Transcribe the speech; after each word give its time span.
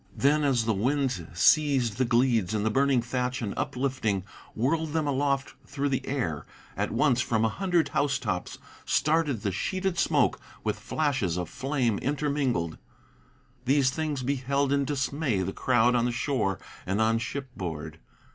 Then 0.17 0.43
as 0.43 0.65
the 0.65 0.73
wind 0.73 1.27
seized 1.35 1.99
the 1.99 2.05
gleeds 2.05 2.55
and 2.55 2.65
the 2.65 2.71
burning 2.71 3.03
thatch, 3.03 3.39
and, 3.39 3.53
uplifting, 3.55 4.23
Whirled 4.55 4.93
them 4.93 5.05
aloft 5.05 5.53
through 5.67 5.89
the 5.89 6.07
air, 6.07 6.47
at 6.75 6.89
once 6.89 7.21
from 7.21 7.45
a 7.45 7.49
hundred 7.49 7.89
house 7.89 8.17
tops 8.17 8.57
Started 8.83 9.43
the 9.43 9.51
sheeted 9.51 9.99
smoke 9.99 10.39
with 10.63 10.79
flashes 10.79 11.37
of 11.37 11.49
flame 11.49 11.99
intermingled. 11.99 12.79
These 13.65 13.91
things 13.91 14.23
beheld 14.23 14.73
in 14.73 14.85
dismay 14.85 15.43
the 15.43 15.53
crowd 15.53 15.93
on 15.93 16.05
the 16.05 16.11
shore 16.11 16.57
and 16.87 16.99
on 16.99 17.19
shipboard. 17.19 17.99